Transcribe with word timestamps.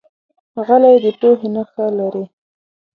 غلی، 0.65 0.95
د 1.03 1.05
پوهې 1.19 1.47
نښه 1.55 1.85
لري. 1.97 2.25